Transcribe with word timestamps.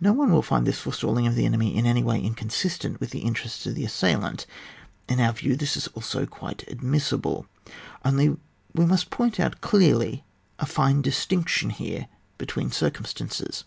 No 0.00 0.14
one 0.14 0.32
will 0.32 0.40
find 0.40 0.66
this 0.66 0.80
forestalling 0.80 1.26
of 1.26 1.34
the 1.34 1.44
enemy 1.44 1.76
in 1.76 1.84
any 1.84 2.02
way 2.02 2.18
inconsistent 2.18 2.98
with 3.00 3.10
the 3.10 3.18
interests 3.18 3.66
of 3.66 3.74
tiie 3.76 3.84
assailant; 3.84 4.46
in 5.10 5.20
our 5.20 5.34
view 5.34 5.56
this 5.56 5.76
is 5.76 5.88
also 5.88 6.24
quite 6.24 6.64
admissible, 6.68 7.44
only 8.02 8.38
we 8.72 8.86
must 8.86 9.10
point 9.10 9.38
out 9.38 9.60
clearly 9.60 10.24
a 10.58 10.64
fine 10.64 11.02
distinc 11.02 11.48
tion 11.48 11.68
here 11.68 12.08
between 12.38 12.70
circumstances. 12.70 13.64